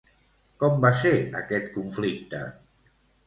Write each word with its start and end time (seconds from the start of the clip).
Com 0.63 0.79
va 0.85 0.91
ser 1.01 1.11
aquest 1.41 1.69
conflicte? 1.75 2.41